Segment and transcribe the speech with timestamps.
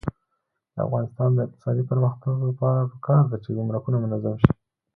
[0.73, 4.51] د افغانستان د اقتصادي پرمختګ لپاره پکار ده چې ګمرکونه منظم شي.